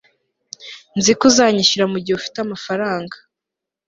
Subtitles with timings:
[0.97, 3.15] Nzi ko uzanyishura mugihe ufite amafaranga